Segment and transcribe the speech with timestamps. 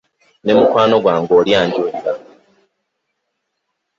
[0.43, 2.01] Ne mukwano gwange oli anjulira.